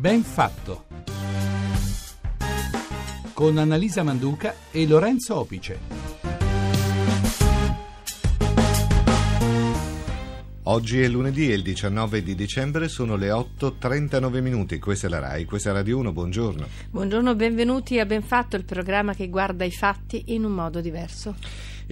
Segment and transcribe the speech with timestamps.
[0.00, 0.86] Ben fatto.
[3.34, 5.78] Con Annalisa Manduca e Lorenzo Opice.
[10.62, 14.78] Oggi è lunedì e il 19 di dicembre sono le 8.39 minuti.
[14.78, 16.66] Questa è la RAI, questa è Radio 1, buongiorno.
[16.90, 21.34] Buongiorno, benvenuti a Ben Fatto, il programma che guarda i fatti in un modo diverso.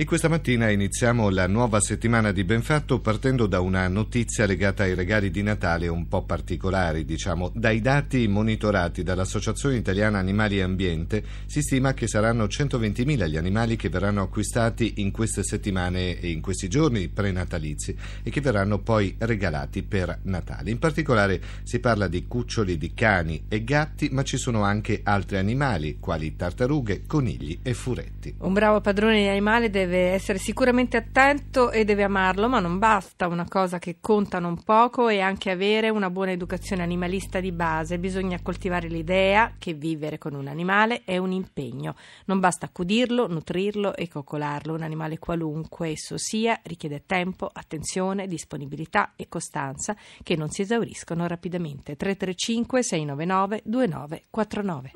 [0.00, 4.94] E questa mattina iniziamo la nuova settimana di Benfatto partendo da una notizia legata ai
[4.94, 7.50] regali di Natale un po' particolari, diciamo.
[7.52, 13.74] Dai dati monitorati dall'Associazione Italiana Animali e Ambiente si stima che saranno 120.000 gli animali
[13.74, 19.16] che verranno acquistati in queste settimane e in questi giorni prenatalizi e che verranno poi
[19.18, 20.70] regalati per Natale.
[20.70, 25.38] In particolare si parla di cuccioli di cani e gatti, ma ci sono anche altri
[25.38, 28.36] animali, quali tartarughe, conigli e furetti.
[28.38, 32.78] Un bravo padrone di animale deve deve essere sicuramente attento e deve amarlo, ma non
[32.78, 37.52] basta, una cosa che conta non poco è anche avere una buona educazione animalista di
[37.52, 41.94] base, bisogna coltivare l'idea che vivere con un animale è un impegno,
[42.26, 49.12] non basta accudirlo, nutrirlo e coccolarlo, un animale qualunque esso sia richiede tempo, attenzione, disponibilità
[49.16, 51.96] e costanza che non si esauriscono rapidamente.
[51.96, 54.92] 335 699 2949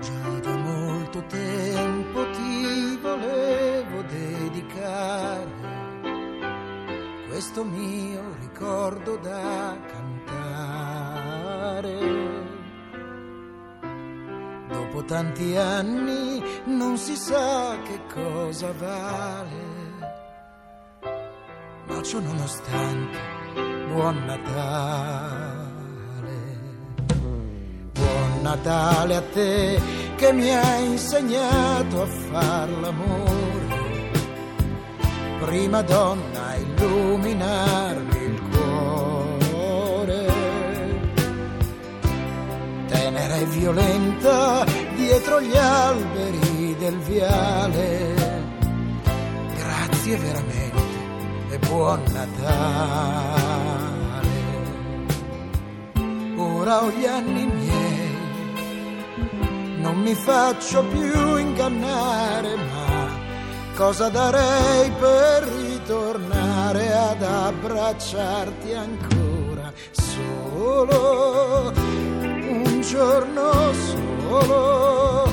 [0.00, 3.53] Già da molto tempo ti volevo
[5.04, 5.72] dedicare
[7.28, 11.32] questo mio ricordo da cantare.
[14.68, 19.72] Dopo tanti anni non si sa che cosa vale,
[21.86, 23.18] ma ciò nonostante,
[23.88, 25.52] buon Natale.
[27.92, 29.80] Buon Natale a te
[30.16, 33.43] che mi hai insegnato a far l'amore.
[35.44, 40.26] Prima donna a illuminarmi il cuore.
[42.88, 44.64] Tenera e violenta
[44.96, 48.14] dietro gli alberi del viale.
[49.54, 50.82] Grazie veramente
[51.50, 53.52] e buon Natale.
[56.36, 58.16] Ora ho gli anni miei,
[59.78, 62.83] non mi faccio più ingannare, ma
[63.74, 75.28] cosa darei per ritornare ad abbracciarti ancora solo un giorno solo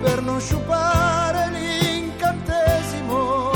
[0.00, 3.50] per non sciupare l'incantesimo.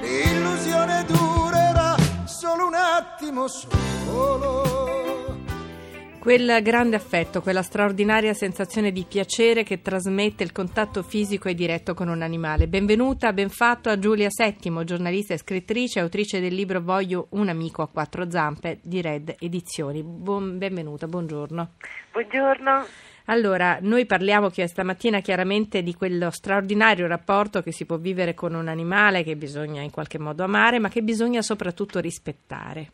[0.00, 4.91] L'illusione durerà solo un attimo solo.
[6.22, 11.94] Quel grande affetto, quella straordinaria sensazione di piacere che trasmette il contatto fisico e diretto
[11.94, 12.68] con un animale.
[12.68, 17.82] Benvenuta, ben fatto a Giulia Settimo, giornalista e scrittrice, autrice del libro Voglio un amico
[17.82, 20.04] a quattro zampe di Red Edizioni.
[20.04, 21.70] Buon, benvenuta, buongiorno.
[22.12, 22.86] Buongiorno.
[23.24, 28.68] Allora, noi parliamo stamattina chiaramente di quello straordinario rapporto che si può vivere con un
[28.68, 32.92] animale che bisogna in qualche modo amare, ma che bisogna soprattutto rispettare.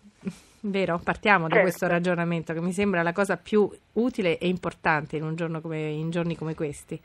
[0.60, 1.00] Vero?
[1.02, 1.62] Partiamo da Certo.
[1.62, 5.88] questo ragionamento che mi sembra la cosa più utile e importante in, un giorno come,
[5.88, 7.00] in giorni come questi.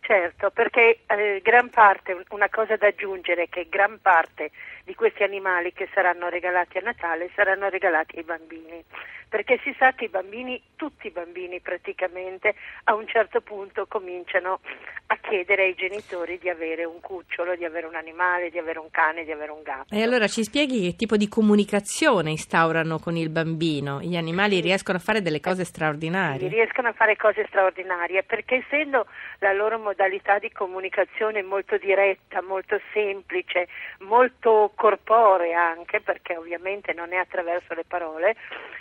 [0.00, 4.50] Certo, perché eh, gran parte, una cosa da aggiungere è che gran parte
[4.84, 8.84] di questi animali che saranno regalati a Natale saranno regalati ai bambini,
[9.30, 12.54] perché si sa che i bambini, tutti i bambini praticamente,
[12.84, 14.60] a un certo punto cominciano
[15.06, 18.90] a chiedere ai genitori di avere un cucciolo, di avere un animale, di avere un
[18.90, 19.94] cane, di avere un gatto.
[19.94, 24.00] E allora ci spieghi che tipo di comunicazione instaurano con il bambino?
[24.00, 26.48] Gli animali riescono a fare delle cose straordinarie.
[26.48, 29.06] riescono a fare cose straordinarie perché essendo
[29.38, 33.68] la loro modalità di comunicazione molto diretta, molto semplice,
[34.00, 38.36] molto corporea anche perché ovviamente non è attraverso le parole,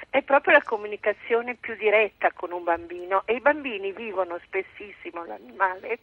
[0.09, 5.99] è proprio la comunicazione più diretta con un bambino e i bambini vivono spessissimo l'animale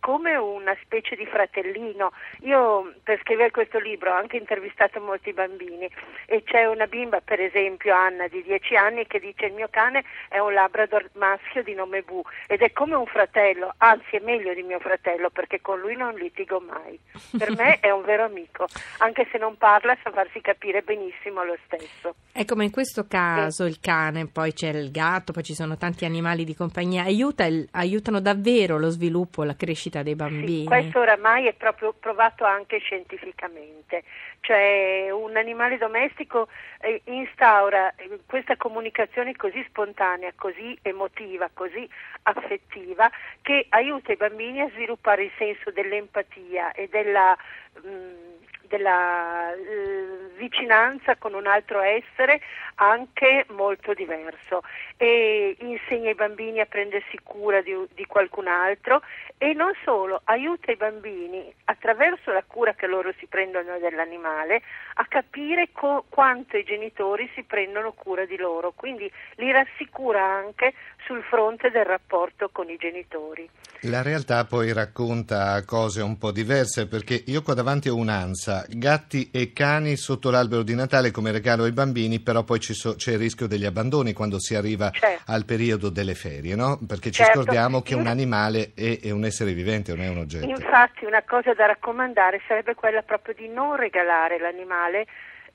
[0.00, 2.12] come una specie di fratellino.
[2.40, 5.88] Io per scrivere questo libro ho anche intervistato molti bambini
[6.26, 10.04] e c'è una bimba, per esempio Anna di 10 anni, che dice il mio cane
[10.28, 14.54] è un labrador maschio di nome Bu ed è come un fratello, anzi è meglio
[14.54, 16.98] di mio fratello perché con lui non litigo mai.
[17.36, 18.66] Per me è un vero amico,
[18.98, 22.14] anche se non parla sa farsi capire benissimo lo stesso.
[22.32, 26.04] È come in questo caso il cane, poi c'è il gatto, poi ci sono tanti
[26.04, 30.60] animali di compagnia, aiuta il- aiutano davvero lo sviluppo, la crescita dei bambini.
[30.60, 34.04] Sì, questo oramai è proprio provato anche scientificamente,
[34.40, 36.48] cioè un animale domestico
[36.80, 41.88] eh, instaura eh, questa comunicazione così spontanea, così emotiva, così
[42.22, 43.10] affettiva
[43.42, 47.36] che aiuta i bambini a sviluppare il senso dell'empatia e della,
[47.82, 52.40] mh, della eh, vicinanza con un altro essere
[52.76, 54.62] anche molto diverso.
[54.96, 59.02] E insegna ai bambini a prendersi cura di, di qualcun altro
[59.38, 64.62] e non solo, aiuta i bambini attraverso la cura che loro si prendono dell'animale
[64.94, 70.74] a capire co- quanto i genitori si prendono cura di loro, quindi li rassicura anche
[71.04, 73.48] sul fronte del rapporto con i genitori.
[73.84, 79.30] La realtà poi racconta cose un po' diverse perché io qua davanti ho un'ansa, gatti
[79.32, 83.18] e cani sotto l'albero di Natale come regalo ai bambini, però poi so, c'è il
[83.18, 85.32] rischio degli abbandoni quando si arriva certo.
[85.32, 86.78] al periodo delle ferie, no?
[86.86, 87.42] Perché ci certo.
[87.42, 90.46] scordiamo che un animale è, è, un essere vivente, non è un oggetto.
[90.46, 95.06] Infatti una cosa da raccomandare sarebbe quella proprio di non regalare l'animale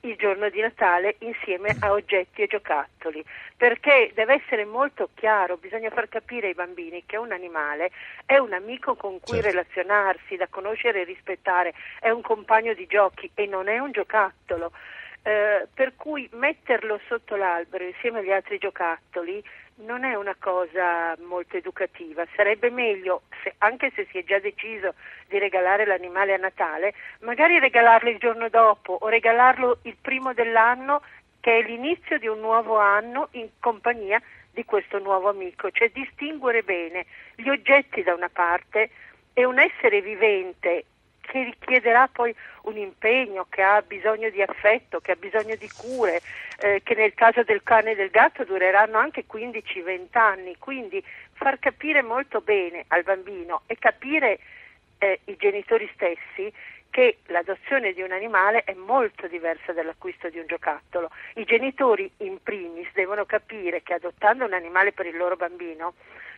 [0.01, 3.23] il giorno di Natale insieme a oggetti e giocattoli,
[3.55, 7.91] perché deve essere molto chiaro, bisogna far capire ai bambini che un animale
[8.25, 9.49] è un amico con cui certo.
[9.49, 14.71] relazionarsi, da conoscere e rispettare, è un compagno di giochi e non è un giocattolo.
[15.27, 19.43] Eh, per cui metterlo sotto l'albero insieme agli altri giocattoli
[19.77, 24.93] non è una cosa molto educativa, sarebbe meglio, se, anche se si è già deciso
[25.27, 31.01] di regalare l'animale a Natale, magari regalarlo il giorno dopo o regalarlo il primo dell'anno
[31.41, 36.63] che è l'inizio di un nuovo anno in compagnia di questo nuovo amico, cioè distinguere
[36.63, 37.05] bene
[37.35, 38.89] gli oggetti da una parte
[39.33, 40.85] e un essere vivente
[41.21, 42.33] che richiederà poi
[42.63, 46.21] un impegno, che ha bisogno di affetto, che ha bisogno di cure,
[46.57, 50.55] eh, che nel caso del cane e del gatto dureranno anche 15-20 anni.
[50.57, 51.03] Quindi
[51.33, 54.39] far capire molto bene al bambino e capire
[54.99, 56.51] eh, i genitori stessi
[56.95, 61.09] che l'adozione di un animale è molto diversa dall'acquisto di un giocattolo.
[61.33, 65.95] I genitori in primis devono capire che adottando un animale per il loro bambino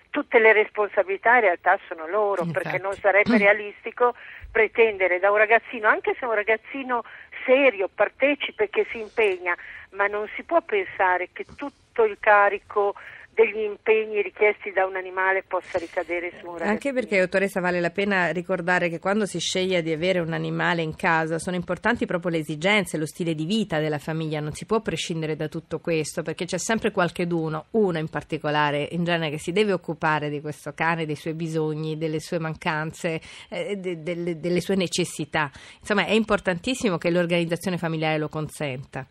[0.09, 2.63] tutte le responsabilità in realtà sono loro, Infatti.
[2.63, 4.15] perché non sarebbe realistico
[4.51, 7.03] pretendere da un ragazzino, anche se è un ragazzino
[7.45, 9.55] serio, partecipe, che si impegna,
[9.91, 12.95] ma non si può pensare che tutto il carico
[13.37, 16.71] degli impegni richiesti da un animale possa ricadere su un ragazzino.
[16.71, 20.81] Anche perché, dottoressa, vale la pena ricordare che quando si sceglie di avere un animale
[20.81, 24.65] in casa sono importanti proprio le esigenze, lo stile di vita della famiglia, non si
[24.65, 29.39] può prescindere da tutto questo perché c'è sempre qualcheduno, uno in particolare, in genere che
[29.39, 34.39] si deve occupare di questo cane, dei suoi bisogni, delle sue mancanze, eh, de, de,
[34.39, 35.51] delle sue necessità.
[35.79, 39.05] Insomma, è importantissimo che l'organizzazione familiare lo consenta.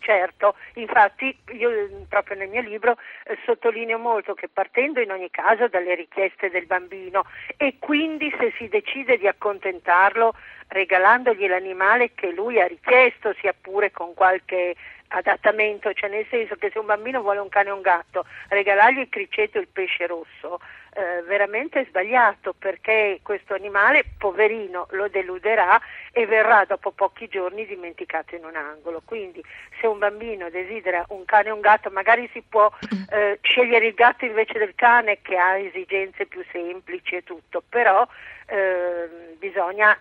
[0.00, 1.70] Certo, infatti io
[2.08, 6.64] proprio nel mio libro eh, sottolineo molto che partendo in ogni caso dalle richieste del
[6.64, 7.26] bambino
[7.58, 10.34] e quindi se si decide di accontentarlo
[10.68, 14.74] regalandogli l'animale che lui ha richiesto, sia pure con qualche
[15.10, 19.00] adattamento, cioè nel senso che se un bambino vuole un cane o un gatto, regalargli
[19.00, 20.60] il criceto e il pesce rosso,
[20.92, 25.80] eh, veramente sbagliato perché questo animale, poverino, lo deluderà
[26.12, 29.02] e verrà dopo pochi giorni dimenticato in un angolo.
[29.04, 29.42] Quindi
[29.80, 32.70] se un bambino desidera un cane o un gatto, magari si può
[33.10, 38.06] eh, scegliere il gatto invece del cane che ha esigenze più semplici e tutto, però
[38.46, 39.98] eh, bisogna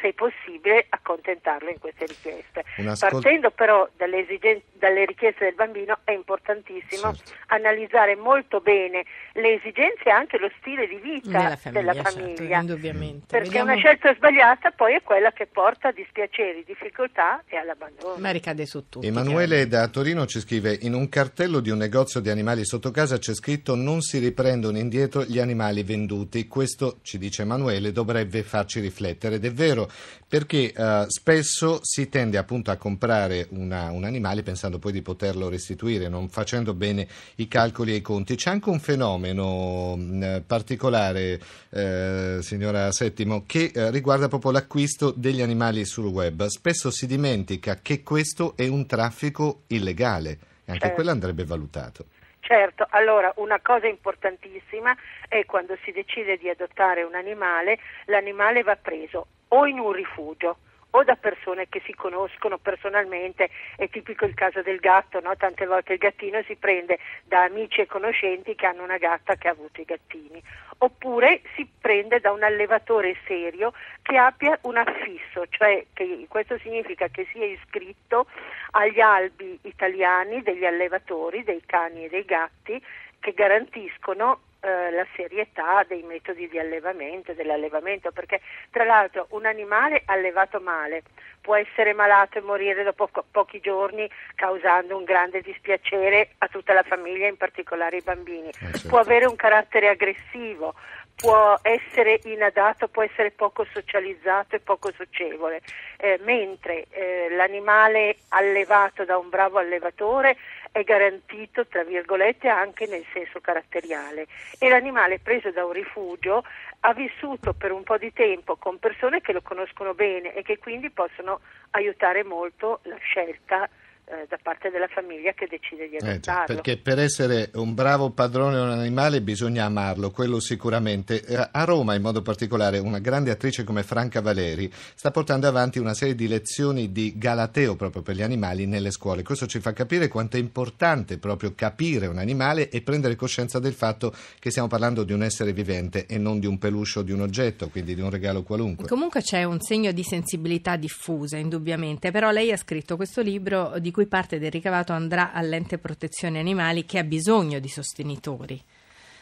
[0.00, 2.64] se possibile, accontentarlo in queste richieste.
[2.86, 7.32] Ascol- Partendo però dalle, esigen- dalle, richieste del bambino è importantissimo certo.
[7.46, 12.60] analizzare molto bene le esigenze e anche lo stile di vita della famiglia, della famiglia
[12.60, 13.72] certo, perché Vediamo...
[13.72, 18.16] una scelta sbagliata poi è quella che porta a dispiaceri, difficoltà e all'abbandono.
[18.18, 19.06] Ma ricade su tutto.
[19.06, 23.18] Emanuele da Torino ci scrive in un cartello di un negozio di animali sotto casa
[23.18, 26.46] c'è scritto non si riprendono indietro gli animali venduti.
[26.46, 29.90] Questo, ci dice Emanuele, dovrebbe farci riflettere ed è vero vero,
[30.28, 35.48] perché uh, spesso si tende appunto a comprare una, un animale pensando poi di poterlo
[35.48, 37.06] restituire, non facendo bene
[37.36, 38.34] i calcoli e i conti.
[38.36, 41.40] C'è anche un fenomeno mh, mm, particolare,
[41.70, 46.46] eh, signora Settimo, che eh, riguarda proprio l'acquisto degli animali sul web.
[46.46, 50.30] Spesso si dimentica che questo è un traffico illegale
[50.64, 50.94] e anche certo.
[50.94, 52.06] quello andrebbe valutato.
[52.46, 54.94] Certo, allora una cosa importantissima
[55.28, 60.58] è quando si decide di adottare un animale, l'animale va preso o in un rifugio
[60.96, 65.36] o da persone che si conoscono personalmente, è tipico il caso del gatto, no?
[65.36, 69.48] tante volte il gattino si prende da amici e conoscenti che hanno una gatta che
[69.48, 70.40] ha avuto i gattini,
[70.78, 73.72] oppure si prende da un allevatore serio
[74.02, 78.26] che abbia un affisso, cioè che questo significa che sia iscritto
[78.72, 82.80] agli albi italiani degli allevatori, dei cani e dei gatti,
[83.18, 88.40] che garantiscono eh, la serietà dei metodi di allevamento e dell'allevamento, perché
[88.70, 91.02] tra l'altro un animale allevato male
[91.42, 96.72] può essere malato e morire dopo po- pochi giorni causando un grande dispiacere a tutta
[96.72, 98.88] la famiglia, in particolare ai bambini, eh, certo.
[98.88, 100.74] può avere un carattere aggressivo,
[101.14, 105.60] può essere inadatto, può essere poco socializzato e poco socievole,
[105.98, 110.36] eh, mentre eh, l'animale allevato da un bravo allevatore
[110.74, 114.26] è garantito, tra virgolette, anche nel senso caratteriale.
[114.58, 116.42] E l'animale preso da un rifugio
[116.80, 120.58] ha vissuto per un po' di tempo con persone che lo conoscono bene e che
[120.58, 121.38] quindi possono
[121.70, 123.68] aiutare molto la scelta
[124.06, 126.42] eh, da parte della famiglia che decide di adottarlo.
[126.42, 131.24] Eh, perché per essere un bravo padrone di un animale bisogna amarlo, quello sicuramente.
[131.24, 135.78] Eh, a Roma in modo particolare una grande attrice come Franca Valeri sta portando avanti
[135.78, 139.22] una serie di lezioni di galateo proprio per gli animali nelle scuole.
[139.22, 143.72] Questo ci fa capire quanto è importante proprio capire un animale e prendere coscienza del
[143.72, 147.12] fatto che stiamo parlando di un essere vivente e non di un peluche o di
[147.12, 148.86] un oggetto, quindi di un regalo qualunque.
[148.86, 153.92] Comunque c'è un segno di sensibilità diffusa, indubbiamente, però lei ha scritto questo libro di
[153.94, 158.60] cui parte del ricavato andrà all'ente protezione animali che ha bisogno di sostenitori.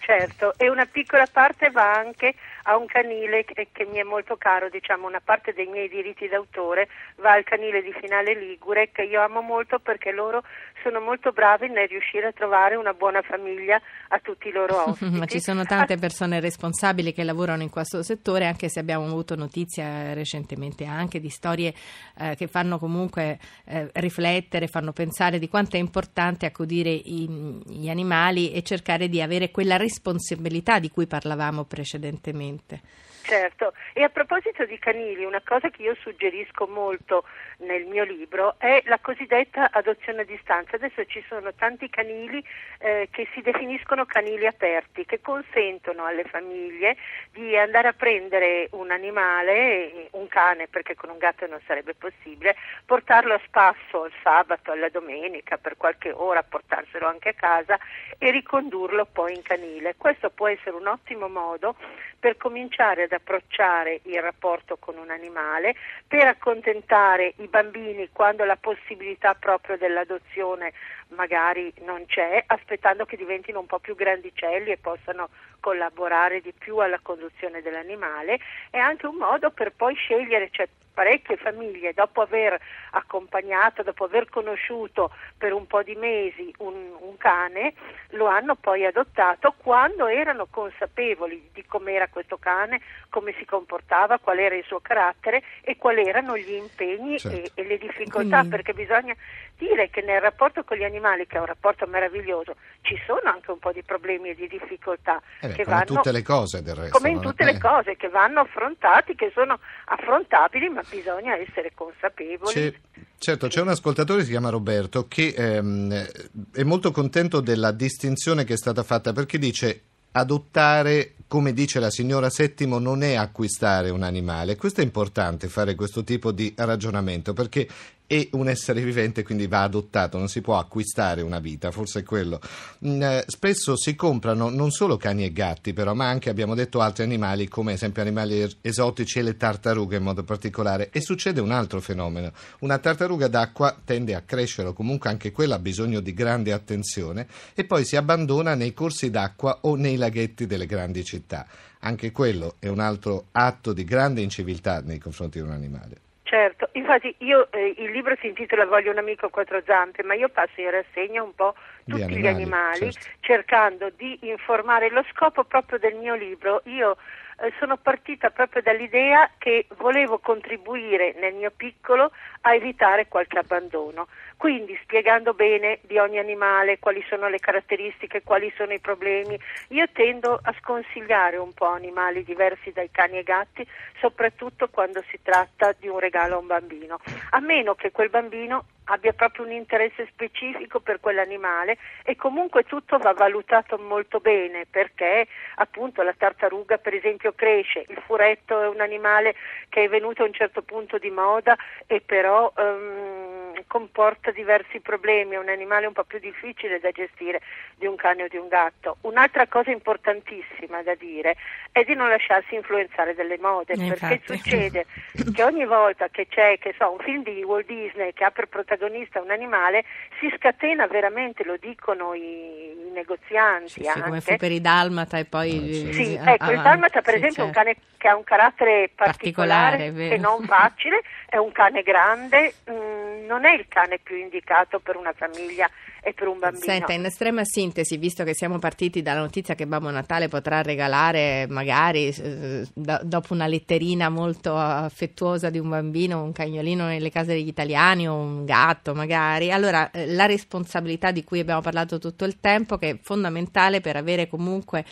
[0.00, 4.36] Certo, e una piccola parte va anche a un canile che, che, mi è molto
[4.36, 9.02] caro, diciamo una parte dei miei diritti d'autore va al canile di Finale Ligure che
[9.02, 10.42] io amo molto perché loro
[10.82, 15.10] sono molto bravi nel riuscire a trovare una buona famiglia a tutti i loro ospiti.
[15.18, 19.34] Ma ci sono tante persone responsabili che lavorano in questo settore, anche se abbiamo avuto
[19.34, 21.72] notizia recentemente anche di storie
[22.18, 27.88] eh, che fanno comunque eh, riflettere, fanno pensare di quanto è importante accudire i, gli
[27.88, 32.80] animali e cercare di avere quella responsabilità di cui parlavamo precedentemente veramente.
[33.22, 37.24] Certo, e a proposito di canili, una cosa che io suggerisco molto
[37.58, 40.76] nel mio libro è la cosiddetta adozione a distanza.
[40.76, 42.44] Adesso ci sono tanti canili
[42.78, 46.96] eh, che si definiscono canili aperti, che consentono alle famiglie
[47.30, 52.56] di andare a prendere un animale, un cane, perché con un gatto non sarebbe possibile,
[52.84, 57.78] portarlo a spasso il sabato, alla domenica, per qualche ora, portarselo anche a casa
[58.18, 59.94] e ricondurlo poi in canile.
[59.96, 61.76] Questo può essere un ottimo modo
[62.18, 65.74] per cominciare ad approcciare il rapporto con un animale,
[66.06, 70.72] per accontentare i bambini quando la possibilità proprio dell'adozione
[71.08, 75.28] magari non c'è, aspettando che diventino un po' più grandicelli e possano
[75.60, 78.38] collaborare di più alla conduzione dell'animale,
[78.70, 82.58] è anche un modo per poi scegliere, cioè parecchie famiglie dopo aver
[82.92, 87.74] accompagnato, dopo aver conosciuto per un po' di mesi un, un cane,
[88.10, 94.38] lo hanno poi adottato quando erano consapevoli di com'era questo cane, come si comportava, qual
[94.38, 97.36] era il suo carattere e quali erano gli impegni certo.
[97.36, 98.48] e, e, le difficoltà, Quindi...
[98.48, 99.14] perché bisogna
[99.56, 103.50] dire che nel rapporto con gli animali, che è un rapporto meraviglioso, ci sono anche
[103.50, 105.20] un po' di problemi e di difficoltà.
[105.40, 106.98] Eh beh, che come vanno, tutte le cose del resto.
[106.98, 107.52] Come in tutte eh.
[107.52, 112.52] le cose che vanno affrontati, che sono affrontabili, ma bisogna essere consapevoli.
[112.52, 112.72] C'è,
[113.18, 116.08] certo, c'è un ascoltatore si chiama Roberto che ehm,
[116.52, 121.90] è molto contento della distinzione che è stata fatta perché dice adottare, come dice la
[121.90, 124.56] signora Settimo, non è acquistare un animale.
[124.56, 127.66] Questo è importante fare questo tipo di ragionamento perché
[128.12, 132.02] è un essere vivente, quindi va adottato, non si può acquistare una vita, forse è
[132.02, 132.40] quello.
[132.86, 136.82] Mm, eh, spesso si comprano non solo cani e gatti, però, ma anche abbiamo detto
[136.82, 140.90] altri animali, come ad esempio animali esotici e le tartarughe in modo particolare.
[140.90, 142.32] E succede un altro fenomeno.
[142.58, 147.26] Una tartaruga d'acqua tende a crescere, o comunque anche quella ha bisogno di grande attenzione,
[147.54, 151.46] e poi si abbandona nei corsi d'acqua o nei laghetti delle grandi città.
[151.80, 156.11] Anche quello è un altro atto di grande inciviltà nei confronti di un animale.
[156.32, 160.14] Certo, infatti io, eh, il libro si intitola Voglio un amico a quattro zampe, ma
[160.14, 163.08] io passo in rassegna un po' tutti animali, gli animali, certo.
[163.20, 164.88] cercando di informare.
[164.88, 166.96] Lo scopo proprio del mio libro, io
[167.42, 174.08] eh, sono partita proprio dall'idea che volevo contribuire nel mio piccolo a evitare qualche abbandono.
[174.42, 179.38] Quindi spiegando bene di ogni animale quali sono le caratteristiche, quali sono i problemi.
[179.68, 183.64] Io tendo a sconsigliare un po' animali diversi dai cani e gatti,
[184.00, 186.98] soprattutto quando si tratta di un regalo a un bambino,
[187.30, 192.98] a meno che quel bambino abbia proprio un interesse specifico per quell'animale e comunque tutto
[192.98, 198.80] va valutato molto bene perché appunto la tartaruga per esempio cresce, il furetto è un
[198.80, 199.34] animale
[199.68, 205.34] che è venuto a un certo punto di moda e però um, comporta diversi problemi,
[205.34, 207.40] è un animale un po' più difficile da gestire
[207.76, 208.96] di un cane o di un gatto.
[209.02, 211.36] Un'altra cosa importantissima da dire
[211.70, 214.38] è di non lasciarsi influenzare dalle mode, eh, perché infatti.
[214.38, 214.86] succede
[215.32, 218.46] che ogni volta che c'è che so, un film di Walt Disney che ha per
[218.46, 219.84] protagonista un animale
[220.18, 223.68] si scatena veramente, lo dicono i, i negozianti.
[223.68, 225.88] Sì, sì, come fu per i Dalmata e poi...
[225.88, 228.90] Eh, sì, ecco, il Dalmata per sì, esempio è un cane che ha un carattere
[228.94, 233.98] particolare, particolare e non facile, è un cane grande, mh, mm, non è il cane
[233.98, 235.68] più indicato per una famiglia
[236.04, 236.64] e per un bambino.
[236.64, 241.46] Senta, in estrema sintesi, visto che siamo partiti dalla notizia che Babbo Natale potrà regalare
[241.48, 247.34] magari eh, do- dopo una letterina molto affettuosa di un bambino, un cagnolino nelle case
[247.34, 252.24] degli italiani o un gatto magari, allora eh, la responsabilità di cui abbiamo parlato tutto
[252.24, 254.84] il tempo che è fondamentale per avere comunque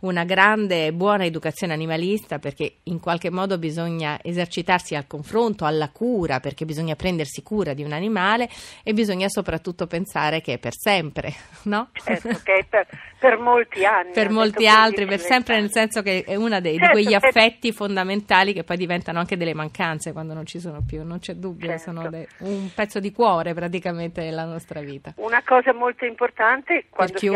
[0.00, 5.90] una grande e buona educazione animalista perché in qualche modo bisogna esercitarsi al confronto, alla
[5.90, 8.48] cura, perché bisogna prendersi cura di un animale
[8.82, 11.32] e bisogna soprattutto pensare che è per sempre,
[11.64, 11.90] no?
[11.92, 12.86] Certo, che è per,
[13.18, 14.12] per molti anni.
[14.12, 15.90] per molti altri, per 15, sempre nel 20 anni.
[15.92, 17.26] senso che è uno dei, di Certo, quegli certo.
[17.28, 21.34] affetti fondamentali che poi diventano anche delle mancanze quando non ci sono più, non c'è
[21.34, 21.82] dubbio, Certo.
[21.82, 25.12] sono de- un pezzo di cuore praticamente della nostra vita.
[25.16, 27.30] Una cosa molto importante quando si ha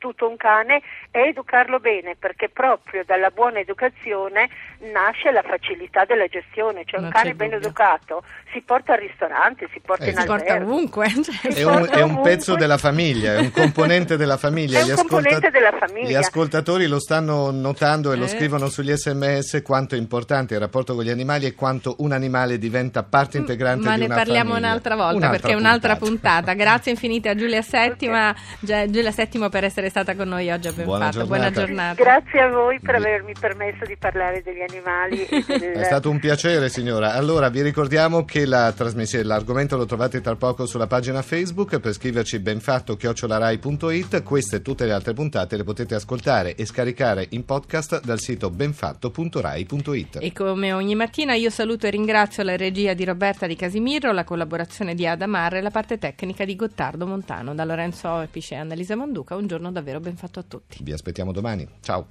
[0.00, 0.80] soprattutto un cane
[1.10, 4.48] è educarlo bene perché proprio dalla buona educazione
[4.92, 9.68] nasce la facilità della gestione, cioè Non un cane ben educato si porta al ristorante,
[9.72, 10.72] si porta Eh, in si Si porta albergo.
[10.72, 11.08] ovunque.
[11.22, 14.80] cioè, È un, è un pezzo della famiglia, è un componente della famiglia.
[14.80, 16.08] È un componente della famiglia.
[16.08, 18.28] Gli ascoltatori lo stanno notando e lo Eh.
[18.28, 22.58] scrivono sugli sms quanto è importante il rapporto con gli animali e quanto un animale
[22.58, 24.66] diventa parte integrante Ma di ne una parliamo famiglia.
[24.68, 26.54] un'altra volta Un'altra perché è un'altra puntata.
[26.54, 30.72] Grazie infinite a Giulia Settima, Gia- Giulia Settimo per essere stata con noi oggi a
[30.72, 31.26] Ben Buona Fatto.
[31.26, 32.02] Buona giornata.
[32.02, 35.72] Grazie a voi per avermi permesso di parlare degli animali del...
[35.72, 37.14] È stato un piacere signora.
[37.14, 41.92] Allora vi ricordiamo che la trasmissione, l'argomento lo trovate tra poco sulla pagina Facebook per
[41.92, 44.22] scriverci benfatto chiocciolarai.it.
[44.22, 48.50] Queste e tutte le altre puntate le potete ascoltare e scaricare in podcast dal sito
[48.50, 50.18] benfatto.rai.it.
[50.20, 54.24] E come ogni mattina io saluto e ringrazio la regia di Roberta Di Casimiro, la
[54.24, 57.54] collaborazione di Ada e la parte tecnica di Gottardo Montano.
[57.54, 60.78] Da Lorenzo Epice e Annalisa Manduca, un giorno davvero ben fatto a tutti.
[60.82, 61.66] Vi aspettiamo domani.
[61.80, 62.06] Ciao.